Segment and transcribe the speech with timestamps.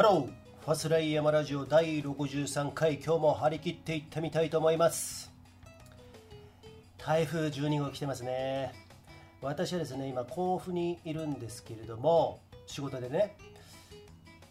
[0.00, 5.30] ハローファスライヤマラジオ第63回今日も張り切っていってみたいと思います。
[6.96, 8.72] 台風12号来てますね。
[9.42, 13.36] 私はですね今甲府にいるんですけれども仕事でね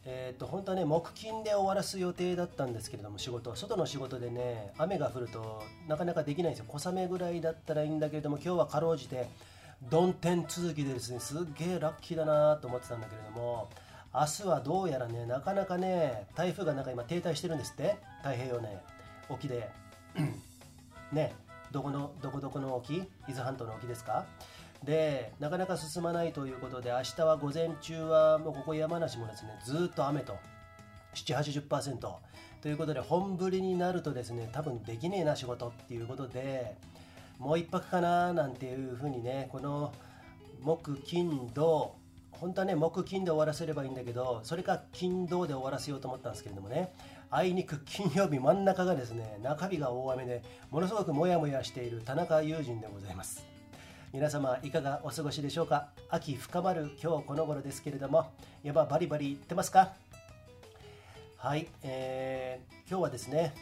[0.05, 6.65] えー、と本当はね木金で終わらす予定だったんですけれども仕事外の仕事でね雨が降るとなかなかできないんですよ。
[6.67, 9.27] 小雨ぐらいだったらいいんだけれども今日はかろうじて
[9.89, 13.67] 曇天続きでですねすっげえラッキーだなと思ってたんだけれども
[14.13, 18.79] 明日はどうやらねなかなかね台風がなんか今停滞してるんですって太平洋ね
[19.29, 19.69] 沖で。
[21.11, 21.33] ね
[21.71, 22.95] どこのどこどこの沖？
[22.95, 24.25] 伊豆半島の沖ですか？
[24.83, 30.37] でなかなか進まないということで明日は午前中はもうここ山梨もですねずっと雨と。
[31.13, 31.97] 780%
[32.61, 36.75] ということで本降りになるとですね多分できねえな仕事っていうことで
[37.39, 39.91] もう一泊かななんていうふうにねこの
[40.61, 41.95] 木金土
[42.39, 46.93] 本当はね木金で終わらせればいいんだけどそれか金土で終わらせようと思ったんですけれどもね
[47.29, 53.45] あいにく金曜日真ん中がですね中日が大雨でものすごくモヤモヤしている田中友人でございます。
[54.11, 55.89] 皆様いかがお過ごしでしょうか？
[56.09, 58.31] 秋深まる今日この頃ですけれども
[58.63, 59.93] 山バリバリ行ってますか？
[61.37, 63.53] はい、えー、今日はですね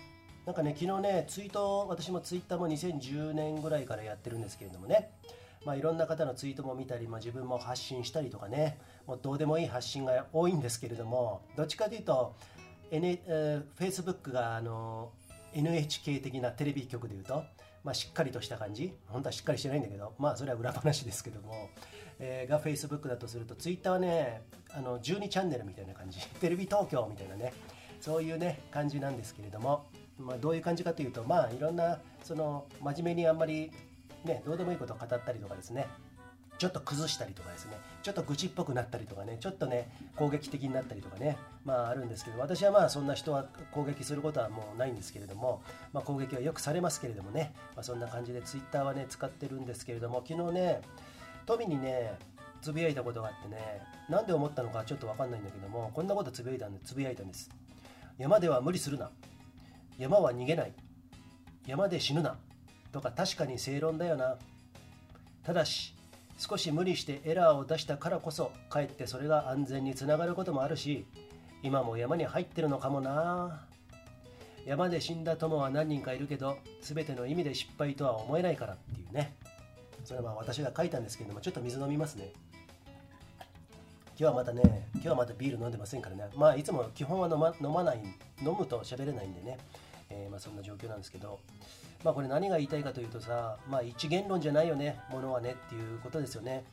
[0.46, 5.10] なんかね昨日ねツイート私もツイッターも2010年ぐらいからやってるんですけれどもね
[5.68, 12.36] まあ、いろんな方のツイートも見たり、まあ、自分も発信したりとかねもうどうでもいい発信が多いんですけれどもどっちかというと、
[12.90, 15.12] N えー、Facebook があの
[15.54, 17.44] NHK 的なテレビ局でいうと
[17.84, 18.94] まあ、しっかりとした感じ。
[19.08, 21.70] 本当はしっかりしてないんだけどまあそれは裏話ですけども、
[22.20, 26.20] えー、が Facebook だとすると Twitter はねあの12チャンネルみたいな感じ。
[26.42, 27.54] テレビ東京みたいなね。
[28.02, 29.86] そういうね感じなんですけれども、
[30.18, 33.72] まあ、どういう感じかというとまあいろんなその真面目にあんまり
[34.26, 35.88] ねどうでもいいことを語ったりとかですね。
[36.58, 37.78] ちょっと崩したりとかですね。
[38.02, 39.38] ちょっと愚痴っぽくなったりとかね。
[39.40, 41.38] ちょっとね攻撃的になったりとかね。
[41.66, 45.62] まああるんですけど私はまあそんな人は攻撃することはもうないんですけれども、
[45.94, 50.82] まあ、攻撃はよくされますけれどもね、まあ、そんな感じでツイッターはね使ってるんですけれども昨日ね
[51.46, 52.18] 富にね
[52.62, 57.50] つぶやいたことがあってねなんで思ったのかちょっと分かんないんだけどもこんなことつぶやいたんでつぶやいたんです。
[58.18, 59.12] 山では無理するな。
[60.00, 60.74] 山は逃げない。
[61.68, 62.38] 山で死ぬな。
[62.92, 64.38] とか確かに正論だよな。
[65.44, 65.94] ただし
[66.38, 71.06] 少し無理してエラーを出したからこそかえってそれが安全につながることもあるし
[71.64, 73.66] 今も山に入ってるのかもな。
[74.66, 79.34] 山で死んだ友は何人かいるけど全ての意味で失敗とは思えないからっていうね。
[80.04, 82.32] それはまあ私が書いたんですけれどもちょっと水飲みますね。
[84.10, 84.62] 今日はまたね
[84.96, 86.30] 今日はまたビール飲んでませんからね。
[86.36, 88.04] まあいつも基本は飲ま飲まない
[88.42, 89.58] 飲むと喋れないんでね、
[90.10, 91.40] えー、まあそんな状況なんですけど。
[92.04, 96.64] まあこれ何が言いたいかというとさ、まあ一元論じゃないよね、ものはねっていうことですよね。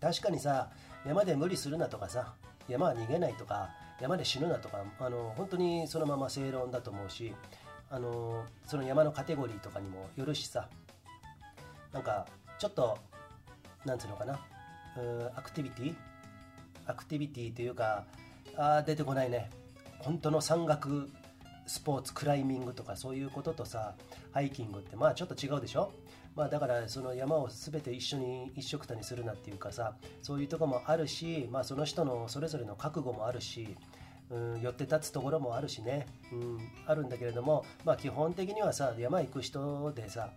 [0.00, 0.70] 確かにさ、
[1.06, 2.34] 山で無理するなとかさ、
[2.68, 3.70] 山は逃げないとか、
[4.00, 7.34] 山で死ぬなとか、あの本当にそのまま正論だと思うし、
[7.90, 10.68] あのその山のカテゴリーとかにもよるしさ、
[11.92, 12.26] なんか
[12.58, 12.98] ちょっと、
[13.84, 14.40] なんつうのかな、
[15.36, 15.94] アクティビティ？
[16.86, 18.04] アクティビティというか、
[18.56, 19.50] あ出てこないね。
[20.00, 21.08] 本当の山岳
[21.66, 23.94] スポーツクライミングとかそういうこととさ
[24.32, 25.92] ハイキングってまあちょっと違うでしょ？
[26.36, 33.76] まあだからその山を全て一緒に一緒くたにするなっていうかさそういうとこもあるしまあその人のそれぞれの覚悟もあるし
[34.30, 40.30] うん寄って立つところもあるしね、うん、あるんだけれどもまあ基本的にはさ山行く人でさ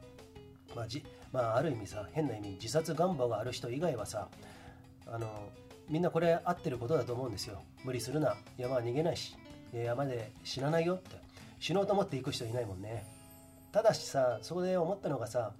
[0.75, 4.27] まあじまあ、ある意味さ変な意味自殺願望がある人以外はさ
[5.07, 5.27] あの
[5.89, 7.61] みんなこれ合ってることだと思うんですよ。
[7.85, 8.35] 無理するな。
[8.57, 9.37] 山は逃げないし。
[9.83, 11.17] 山で死なないよって。
[11.59, 13.03] 死のうと思って行く人いないもんね。
[13.71, 15.53] ただしさそこで思ったのがさ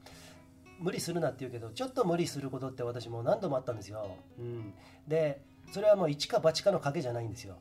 [0.80, 4.74] 無理するなって言うけどちょっと無理することって私も何度もあったんですよ、うん、
[5.08, 5.42] で
[5.72, 7.58] それはもう一か八かの賭けじゃないんですよ。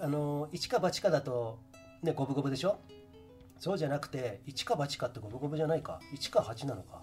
[0.00, 1.58] あの一か八かだと
[2.02, 2.78] ね五分五分でしょ？
[3.58, 7.02] そうじゃなくて一か八かって五分五分じゃないか？1か8なのか？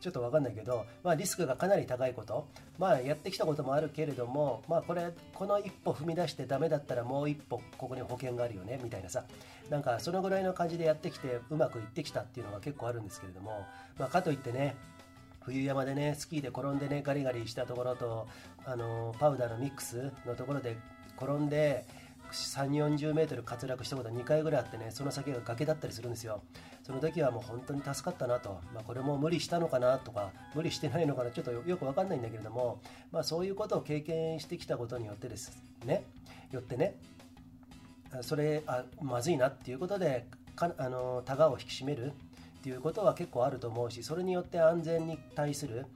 [0.00, 2.46] ちょっと分かんないけど、まあ、リスクがかなり高いこと、
[2.78, 9.24] まあ、やってきたこともあるけれども、まあ、これこの一歩踏み出してダメだったらもう一歩ここに保険があるよねみたいなさ。
[9.70, 13.66] なんかそのぐらいの感じでやってきてうまくいってきたっていうのが結構あるんですけれども、
[13.98, 14.76] まあ、かといってね
[15.40, 18.28] 冬山でねスキーで転んでねガリガリしたところと
[18.64, 20.76] あのパウダーのミックスのところで
[21.20, 21.84] 転んで
[22.32, 26.42] 3 4 0メートル滑落したことは2回ぐらいあってねその先が崖だったりするんですよ。
[26.82, 32.80] その時はもう本当に助かったなと、まあ、これも無理したのかなとか無理してないのかなちょっとよく分かんないんだけれども、
[33.10, 36.04] まあ、そういうことを経験してきたことによってですね
[36.52, 36.94] よってね
[38.20, 42.12] それあまずいなっていうことでかあのタガを引き締める
[42.66, 45.86] っていうことは結構あると思うしそれによって安全に対する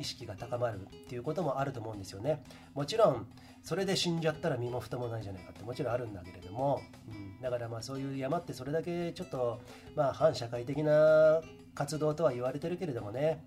[0.00, 2.42] 意識が高まるっていうこともあると思うんですよね。
[2.72, 3.26] もちろん
[3.62, 9.60] それで死んじゃったら身も蓋もないじゃないかってもちろんあるんだけれども、うん、だからまあそういう山ってそれだけちょっと
[9.94, 11.42] まあ反社会的な
[11.74, 13.44] 活動とは言われてるけれどもね。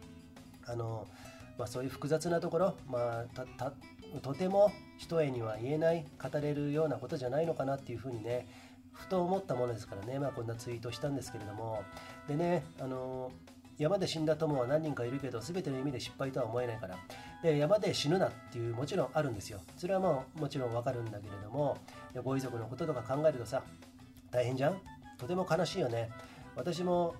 [0.68, 1.08] あの、
[1.58, 3.72] まあ、そういう複雑なところ、まあ、
[4.22, 8.48] とても一重には言えない語れるようなことじゃないのかなっていうふうにね
[8.98, 11.84] ふと思ったものですからね、まあ、こんなツイートしたんですけれども。
[12.28, 13.32] でねあの
[13.78, 16.98] 山で死んだ友は何人かいるけど全ての意味で失敗とは思えないから。
[17.44, 19.60] で山で死ぬなっていうもちろんあるんですよ。
[19.78, 21.78] それはもうもちろんわかるんだけれども。
[22.24, 23.62] ご遺族のこととか考えるとさ
[24.32, 24.82] 大変じゃん？
[25.20, 26.10] とても悲しいよね。
[26.56, 27.14] 私も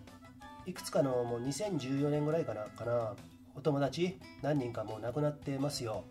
[0.66, 3.14] いくつかのもう2014年ぐらいかなかな。
[3.56, 6.04] お友達何人かもう亡くなってますよ。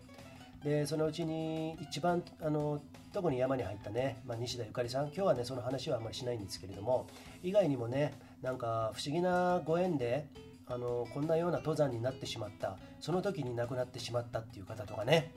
[0.63, 2.81] でそのうちに一番あの
[3.13, 7.07] 特に山に入ったね、まあ、西田ゆかりさん今日はねその話はあんまりしないんですけれども
[7.43, 10.27] 以外にもねなんか不思議なご縁で
[10.67, 15.31] あのこんなような登山になってしまったその時に亡くなってしまったっていう方とかね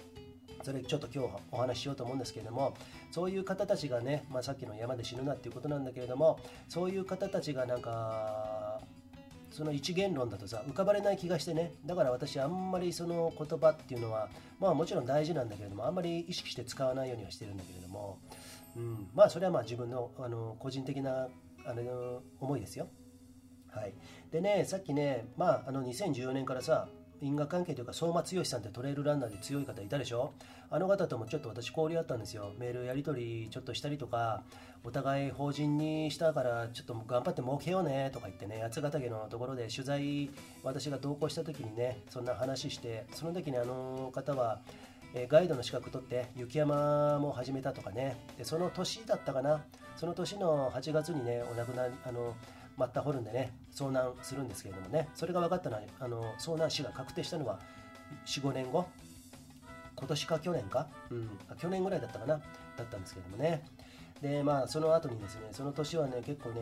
[0.62, 2.74] それちょっと今日お話ししようと思うんですけれども
[3.10, 6.38] そういう方たちがね、まあ、さっきの山で死ぬなっていうことなんだけれども
[6.68, 8.69] そういう方たちがなんか
[9.50, 11.72] その一元論だとさ浮かばれない気がしてね。
[11.86, 14.28] だから私あんまりその言葉っていうのは
[14.60, 18.18] まあもちろん大事なんだけれどもあんまり意識して使わないようにはしてるんだけれども、
[18.76, 21.28] うん、まあそれはまあ自分のあの個人的な
[21.66, 22.88] あの思いですよ。
[23.72, 23.94] はい、
[24.32, 26.88] でねさっきね、まあ、あの2014年からさ
[27.20, 30.32] 因果関係というか相馬剛さんってトレイルランナーで強い方いたでしょ？
[30.70, 32.52] あの方ともちょっと私交流あったんですよ。
[32.58, 34.42] メールやり取りちょっとしたりとか
[34.84, 40.30] お互い法人にしたからちょっと頑張って儲けようねとか言ってね八ヶ岳のところで取材
[40.62, 44.60] 私が同行した時にねそんな話してその時にあの方は
[45.28, 48.16] ガイドの資格取って雪山も始めたとかね。
[48.38, 49.64] でその年だったかな。
[49.96, 52.34] その年の8月にねお亡くなりあの
[52.80, 55.08] マッターホルンでね遭難するんですけれどもね。
[55.14, 57.58] それが分かったのはあの遭難死が確定したのは
[58.26, 58.86] 45年後。
[59.96, 61.28] 今年か去年か、うん、
[61.58, 62.40] 去年ぐらいだったかな。
[62.76, 63.64] だったんですけれどもね。
[64.20, 66.60] でまあその後にですねその年はね結構ね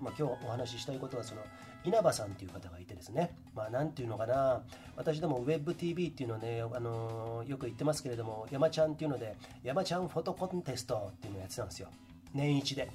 [0.00, 1.42] まあ、今日お話ししたいことはその
[1.84, 4.62] 稲葉さんっていう方がいてですね、まあ、なんていうのかな、
[4.96, 11.88] 私ども WebTV っていうのね、あのー、よく言ってますけれども、山ちゃんっていうので、山ちゃんフォトコンテストっていうのをやってたんですよ。
[12.34, 12.90] 年一で。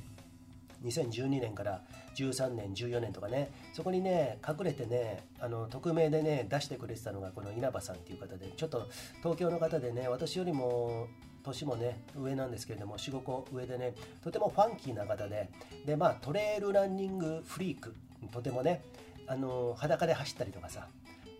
[0.84, 1.82] 2012年から
[2.16, 8.90] 13年14年とかねそこにね隠れてねあの匿名でね出してくれてたのがこの稲葉さんっていう方でちょっと
[9.20, 11.08] 東京の方でね私よりも
[11.44, 13.94] 年もね上なんですけれども45個上でね
[14.24, 15.50] とてもファンキーな方で
[15.86, 17.96] でまあトレイルランニングフリーク
[18.32, 18.84] とてもね
[19.28, 20.88] あの裸で走ったりとかさ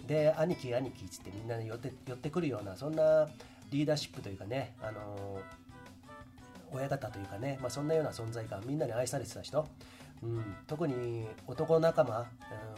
[0.08, 3.28] で兄貴兄貴っつってみんな寄って寄ってくるようなそんな
[3.72, 5.40] リーダーシップというかねあの
[6.72, 9.68] 親方というかね、まあ、そんなような存在感みんなに愛されてた人、
[10.24, 12.20] うん、特に男仲間、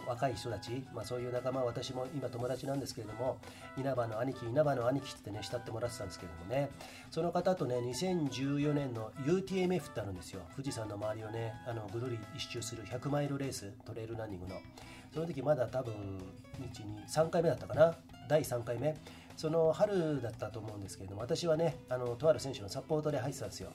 [0.01, 3.37] うん、若い人たち、まあ、そういう仲間私も今友達なんですけれども
[3.77, 6.69] 稲葉の兄貴稲葉の兄貴ってね慕ってもらってたんですけれどもね。
[7.11, 10.41] その方とね2014年の UTMF ってあるんですよ。
[10.55, 14.55] 富士山の周りをねあのぐるり一周する100マイルレーストレイルランニングの。
[15.13, 15.93] その時まだ多分
[17.05, 17.93] 123回目だったかな。
[18.27, 18.95] 第3回目。
[19.35, 23.71] その春だったと思うんですけれども私はねあのとある選手のサポートで入ってたんですよ。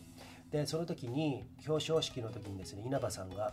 [0.51, 3.53] でその時に表彰式の時にですね稲葉さんが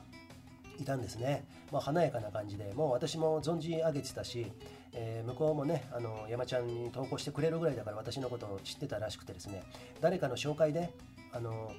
[0.80, 4.52] いたんですね、まあ、華やかな感じでもう私も存じ上げてたし、
[4.94, 9.64] えー、向こうもねあの山ちゃんに投稿してくれるぐらいだから私のことを知ってたらしくてですね
[10.02, 10.92] 誰かの紹介で
[11.32, 11.72] あの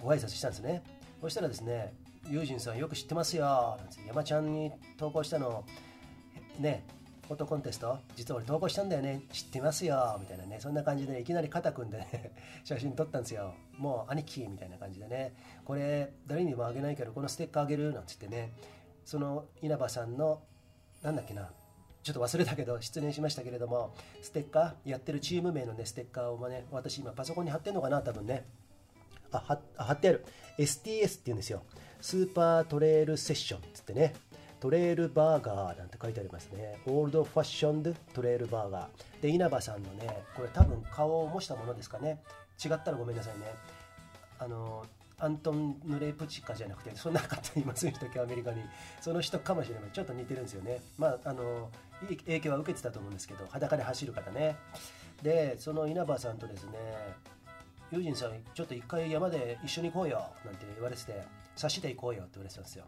[0.00, 0.82] ご挨拶したんですね。
[1.20, 1.94] そしたらですね
[2.28, 5.64] 「友人さんよく知ってますよ」山ちゃんに投稿したの
[6.58, 6.84] ね
[7.26, 12.32] フォトコンテスト実は俺投稿したんだよね知ってますよみたいなねそんな感じで、ね、いきなり肩組んでね
[12.64, 13.54] 写真撮ったんですよ。
[13.78, 15.34] もう兄貴みたいな感じでね。
[15.64, 18.52] これ誰にもあげないけどこのステッカーあげるなんつってね。
[19.04, 20.42] その稲葉さんの
[21.02, 21.50] なんだっけな
[22.02, 28.44] ちょっと忘れたけど失念しましたけれどもステッカーやってるチーム名のねステッカーをね私今パソコンに貼ってんのかな多分ね。
[29.30, 30.24] あ貼ってある。
[30.58, 31.62] STS って言うんですよ。
[32.00, 34.12] スーパートレールセッションっつってね。
[34.62, 36.78] トレールバーガーなんて書いてありますね。
[36.86, 39.20] オールドファッションドトレールバーガー。
[39.20, 42.22] で、稲葉さんのね、これ多分顔を模したものですかね。
[42.64, 43.46] 違ったらごめんなさいね。
[44.38, 44.86] あの、
[45.18, 47.92] アントン・ヌレプチカじゃなくて、そんな方いますよ、
[48.22, 48.62] アメリカに。
[49.00, 49.90] その人かもしれない。
[49.92, 50.80] ちょっと似てるんですよね。
[50.96, 51.68] まあ、あの、
[52.08, 54.54] いい影響は受けてたと思うんですけど、裸で走る方ね。
[55.24, 56.72] で、その稲葉さんとですね、
[57.90, 61.20] 友人さん、ちょっと一回山で一緒に行こうよ、なんて言われてて、
[61.56, 62.84] 差しで行こうよって言われてたんですよ。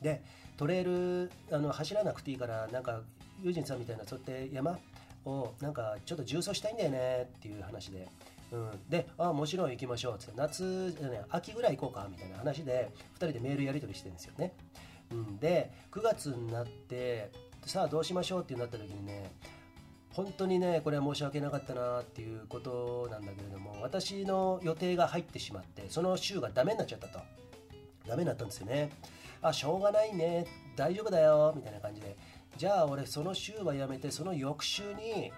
[0.00, 0.22] で
[0.56, 3.00] トレイルあの走らなくていいからなんか
[3.42, 4.78] 友人さんみたいなそうやって山
[5.24, 8.08] をなんかちょっと重走したいんだよねっていう話で、
[8.52, 14.52] うん、であもちろん行きましょうって夏じゃない秋ぐらい行こうかみたいな話で2人でメールやり取りしてるんですよね。
[15.12, 17.30] うん、で9月になって
[17.64, 19.30] さあどうしましょうってなった時にね
[20.10, 27.20] 本当にねこれは申し訳なかったなっていうことなんだけれども私の予定が入ってしまってその週がダメになっちゃったと。
[28.06, 28.90] ダメになったんですよね。
[29.48, 30.46] あしょうがないね。
[30.76, 32.16] 大丈夫だよみたいな感じで。
[32.56, 35.32] じゃあ俺その週はやめてその翌週に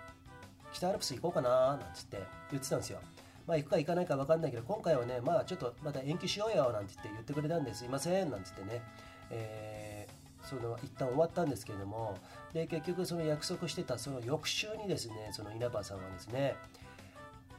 [0.72, 3.00] 北アルプス行こうかななんつって言ってたんですよ。
[3.46, 7.84] まあ行くか行かないか分かんないけど今回はねまあちょっとまた延期しようよなんて言って言ってくれたんです。
[7.84, 8.82] いませんなんつってね、
[9.30, 12.16] えー、その一旦終わったんですけれども。
[12.52, 16.56] で結局その約束してたその翌週にですねその稲葉さんはですね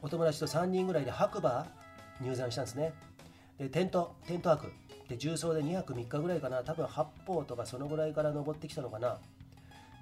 [0.02, 1.68] お友達と3人ぐらいで白馬
[2.22, 2.94] 入山したんですね。
[3.58, 4.72] でテントテント泊。
[5.10, 6.64] で重曹で2泊3日ぐらいかな。
[6.64, 9.18] 多分八方とかそのぐらいから登ってきたのかな。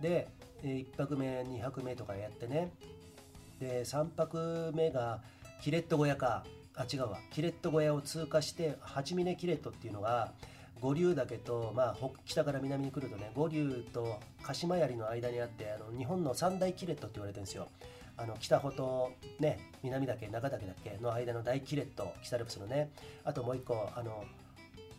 [0.02, 0.28] で
[0.64, 2.72] 1泊目2泊目とかやってね。
[3.60, 5.22] で3泊目が
[5.62, 6.44] キレット小屋か。
[6.76, 7.18] あ違うわ。
[7.32, 10.32] キレット小屋を通過して八峰キレットっていうのが
[10.80, 17.70] 五竜岳と、まあ、北から南に来るとね五竜と鹿島槍の間にあってあの日本の三大キレットって言われてるんですよ。
[18.16, 20.98] あの北穂と、ね、南岳中岳だっけ？
[21.02, 22.92] の間の大キレット北アルプスのね。
[23.24, 24.24] あともう一個あの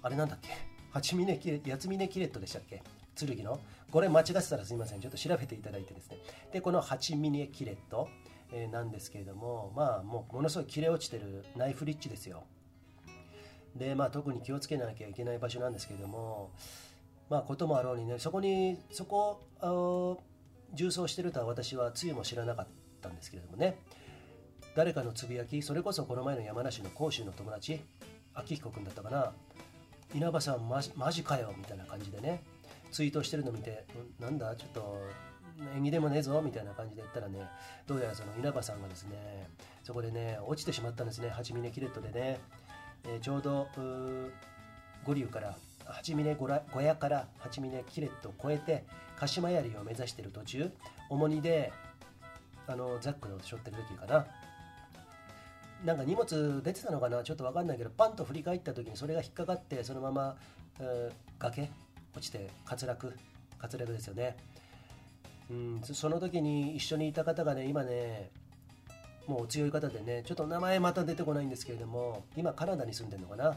[0.09, 0.49] あれなんだっけ？
[0.91, 2.83] 八峰キレ八峰キレットでしたっけ？
[3.15, 3.61] 剣の？
[3.91, 5.01] これ間違ってたらすいません。
[5.03, 6.17] ちょっと調べていただいてですね。
[6.51, 8.09] でこの八峰キレット、
[8.51, 12.45] えー、なんですけれどもまあもうものすごい切れ落ちてるナイフリッチですよ。
[13.77, 16.53] でまあ特に気をつけなきゃいけない場所なんですけれども
[17.29, 20.23] まあこともあろうにねそこにそこを
[20.73, 22.67] 重装してるとは私はつゆも知らなかっ
[23.03, 23.79] たんですけれどもね。
[24.75, 27.81] 誰かのつぶやきそれこそこの前の山梨の甲州の友達
[28.33, 29.33] 秋彦君だったかな。
[30.15, 32.43] 稲葉さんマジマジかよみたいな感じでね
[32.91, 33.85] ツイートしてるの見て
[34.19, 35.01] なんだちょっと
[35.77, 37.47] 縁起でもねえぞみたいな感じで言ったらね
[37.87, 39.49] どうやらその稲葉さんがですね
[39.83, 42.39] そこでね落ちてしまったんですね八峰キレットでね。
[43.05, 43.69] えー、ちょうど
[45.05, 48.85] 五竜から八峰小屋から八峰キレットを越えて
[49.17, 50.71] 鹿島槍を目指している途中
[51.09, 51.73] 重荷で
[52.67, 54.27] あのザックの背負ってる時かな。
[55.85, 57.23] なんか荷物出てたのかな？
[57.23, 60.37] ちょっと分かんないけどパンと振り返った時にそれが引っかかってそのまま、
[60.81, 61.71] えー、崖？
[62.17, 63.15] 落ちて滑落？
[63.61, 64.37] 滑落ですよね。
[65.51, 68.31] うんその時に一緒にいた方がね今ね
[69.27, 73.57] もうお強い方でねちょっと名前また出てこないんですけれども今カナダに住んでるのかな、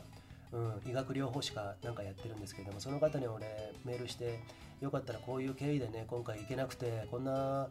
[0.53, 4.39] うん、医学療法士かなんかやってるんですけれどもその方に俺メールして
[4.79, 7.67] よかったらこういう経緯でね今回行けなくてこんな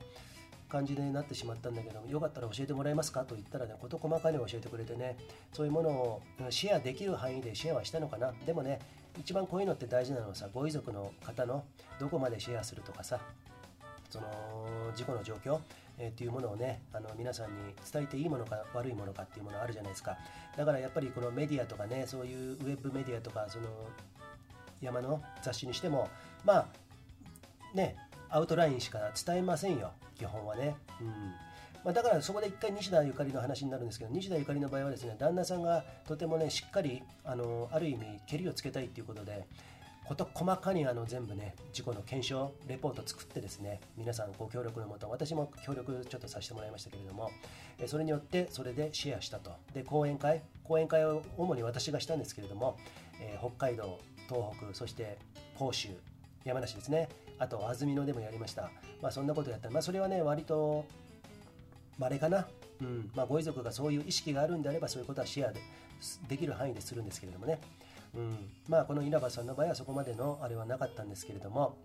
[0.70, 3.24] 感じになってしまったんだけどよかったら教えてもらえますか？
[3.24, 5.16] と言ったらね事細かに教えてくれてね
[5.52, 8.32] そういうものをシェアできる範囲でシェアはしたのかな？
[8.46, 8.78] でもね
[9.18, 11.64] 一番こういうのって大事なのはさご遺族の方の
[11.98, 13.20] どこまでシェアするとかさ
[14.08, 14.26] その
[14.94, 15.58] 事故の状況？
[15.98, 17.52] えー、っていうものをねあの皆さんに
[17.92, 20.16] 伝えていいものか悪いものかっていうものあるじゃないですか。
[20.56, 23.66] だからやっぱりこのメディアとかねそういうウェブメディアとかその
[24.80, 26.08] 山の雑誌にしても
[26.42, 26.66] まあ
[27.74, 27.96] ね
[28.30, 29.92] アウトラインしか伝えませんよ。
[30.16, 30.76] 基本はね。
[31.00, 31.08] うん。
[31.84, 39.46] まあ、だからそこで一回西田ゆかりの話になるんですけど西田ゆかりの場合はですね旦那さんがとてもねしっかりあのある意味けりをつけたいっていうことで
[40.06, 47.30] 事細かにあの全部ね事故の検証レポート作ってですね皆さんご協力のもと私も協力ちょっとさせてもらいましたけれども
[47.86, 49.52] それによってそれでシェアしたと。
[49.72, 52.76] で講演会講演会を主に私がしたんですけれども、
[53.20, 55.16] えー、北海道東北そして
[55.58, 55.88] 甲州
[56.44, 57.08] 山梨ですね。
[57.40, 58.70] あと安曇野でもやりました。
[59.02, 59.68] まあそんなことやった。
[59.68, 60.84] ら、まあ、それはね割と
[61.98, 62.46] 稀かな。
[62.80, 63.10] うん。
[63.14, 65.60] まあ、ご遺族がそういう意識があるんであればそういうことはシェアで
[66.28, 67.58] できる範囲でするんですけれどもね、
[68.14, 68.36] うん、
[68.68, 71.76] まあこの稲葉さんの場合はそこまでのあれはなかったんですけれども、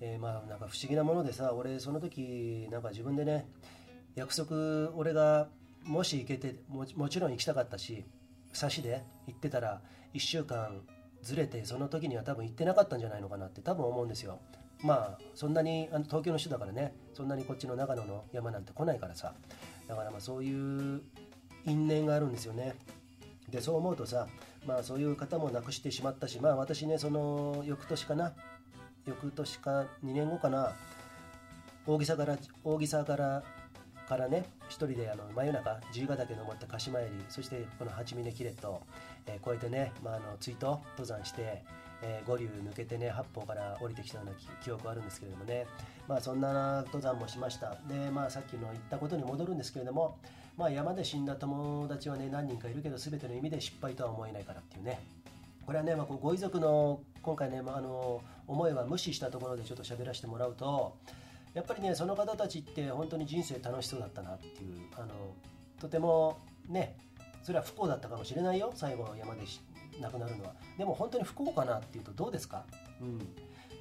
[0.00, 3.48] えー、まあなんか不思議なものでさ俺その時なんか自分でね
[4.14, 5.48] 約束俺が
[5.84, 8.04] もし行けてももちろん行きたかったし
[8.52, 9.80] 差しで行ってたら
[10.14, 10.80] 1週間
[11.22, 14.38] ずれてその時には多分行ってなかったんじゃないのかなって多分思うんですよ。
[14.82, 19.34] まあそんなにあの東京の人だからねそんなにこっちの長野の山なんて来ないからさ。
[19.88, 21.02] だからまあそういう
[21.64, 22.74] 因縁があるんですよね。
[23.48, 24.26] でそう思うとさ
[24.66, 28.32] まあそういう方も亡くしてしまったしまあ私ねその翌年かな
[29.06, 30.72] 翌年か2年後かな
[31.86, 33.44] 大げさから大げさから
[34.08, 38.82] からね一人であの真夜中自由ヶ岳登った鹿島槍そしてこの八峰キレット、
[39.26, 41.64] えー、越えてね、まあ、あの追悼登山して、
[42.02, 45.66] えー、五竜抜けてね八方から降りてきたような記憶あるんですけれどもね。
[46.08, 47.76] まあそんな登山もしました。
[47.88, 50.18] でまあさっきの言ったことに戻るんですけれども
[50.56, 55.00] まあ、山で死んだ友達はね何人かいるけど全ての意味で失敗とは思えないからっていうね。
[55.66, 60.96] これはね、まあ、ご遺族の今回ね、まあ、あの思いは無視したところでちょっと喋らせてもらうと
[61.54, 64.54] やっぱりねその方たちって本当に人生楽しそうだったなっていう
[64.96, 65.08] あの
[65.80, 66.38] とても
[66.68, 66.96] ね
[67.42, 68.72] それは不幸だったかもしれないよ。
[68.74, 69.46] 最後山で
[70.00, 70.54] 亡くなるのは。
[70.78, 72.64] でも本当に不幸かなっていうとどうですか、
[73.00, 73.18] うん、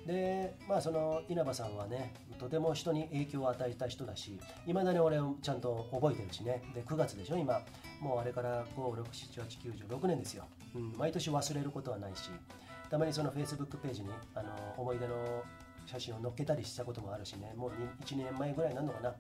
[0.06, 6.62] でまあその稲葉さんはねとても人に影響を与えた人だしいまだに俺をちゃんと覚えてるしね。
[6.74, 7.62] で9月でしょ今。
[8.02, 10.46] もうあれから5678916年ですよ、
[10.76, 12.30] うん、毎年忘れることはないし。
[12.90, 15.44] たまにその Facebook ページにあの思い出の
[15.88, 17.54] 写真を載っけたりしたこともあるしね。
[17.56, 17.72] もう
[18.04, 19.16] 1年前ぐらいになるのかな。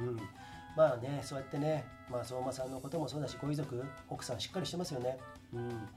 [0.00, 0.20] うん。
[0.76, 5.18] まあねそうやってね、まあ、相馬さんのこともそうだしご遺族奥さんしっかりしてますよね
[5.54, 5.88] うん。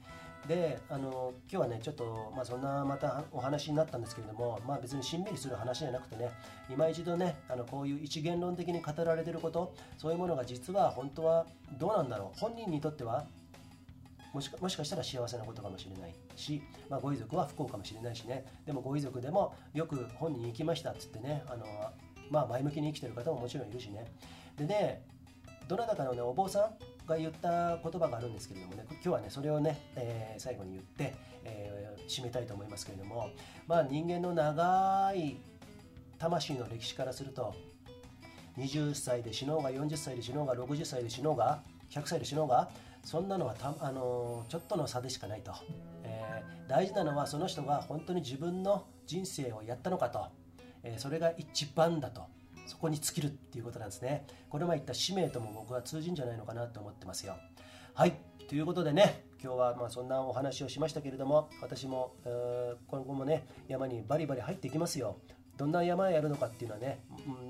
[0.46, 6.30] であの今日はねちょっと、まあ、そんなまたお話になったんですけれども、まあ、別にしんみりする話じゃなくてね
[6.70, 11.46] 今一度ねあのこういう一元論的に語られてることそういうものが実は本当は
[11.78, 13.26] どうなんだろう本人にとっては
[14.32, 18.44] もしかもしかしたら幸せなことかもしれないし、まあ、ご遺族は不幸かもしれないしね。
[18.66, 21.66] でもご遺族でもよく本人行きましたっつってねあの、
[22.30, 24.06] まあ、前向きに生きてる方ももちろんいるしね。
[24.56, 25.02] でね
[25.66, 26.74] どなたかのねお坊さん
[27.08, 33.30] が言った言葉があるんですけれどもね今日はねそれをね、えー、最後に言って、えー、締めたいと思いますけれども
[33.66, 35.40] まあ人間の長い
[36.18, 37.54] 魂の歴史からすると
[38.58, 42.68] 20歳で死のうが40歳で死のうが60歳で死のうが100歳で死のうが
[43.04, 45.52] そんなのはた、あの、ちょっとの差でしかないと、
[46.02, 50.26] えー、大事なのはその人が本当に自分の人生をやったのかと、
[50.82, 52.26] えー、それが一番だと。
[52.68, 54.26] そこに尽きるっていうことなんですね。
[54.48, 57.36] これま言った使命とも僕は通じんじゃないのかなと思ってますよ。
[57.94, 58.14] はい。
[58.48, 62.14] ということでね今日はまあそんなお話をしましたけれども私も、
[62.86, 65.16] 今後もね山にバリバリ入っていきますよ。
[65.56, 67.00] どんな山やるのかっていうのはね、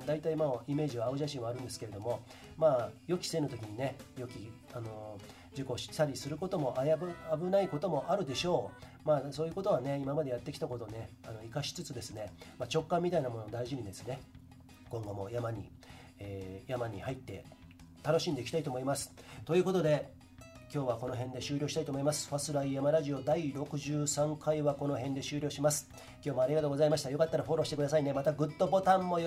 [0.01, 2.23] うん、大体まあイメージは青写真はあるんですけれども
[2.57, 5.19] まあ予期せぬ時にね予期あの
[5.55, 8.71] 事故したりすることも危ないこともあるでしょ
[9.05, 9.09] う。
[9.09, 14.21] まあそういうことはね今までやってきたことをねあの生かしつつですね、まあ、直感みたいなものを大事にですね
[14.91, 15.71] 今後も山に、
[16.19, 17.45] えー、山に入って
[18.03, 19.13] 楽しんでいきたいと思います。
[19.45, 20.13] ということで、
[20.73, 22.29] 今日はこの辺で終了したいと思います。
[22.29, 25.89] ファスライ山ラジオ第63回はこの辺で終了します。
[26.23, 27.09] 今日もありがとうございました。
[27.09, 28.13] よかったらフォローしてくださいね。
[28.13, 29.17] またグッドボタンも